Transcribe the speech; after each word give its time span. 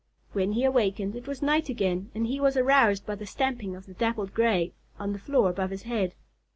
When 0.31 0.53
he 0.53 0.63
awakened, 0.63 1.15
it 1.15 1.27
was 1.27 1.43
night 1.43 1.69
again 1.69 2.09
and 2.15 2.25
he 2.25 2.39
was 2.39 2.57
aroused 2.57 3.05
by 3.05 3.13
the 3.13 3.27
stamping 3.27 3.75
of 3.75 3.85
the 3.85 3.93
Dappled 3.93 4.33
Gray 4.33 4.73
on 4.97 5.13
the 5.13 5.19
floor 5.19 5.47
above 5.47 5.69
his 5.69 5.83
head. 5.83 6.15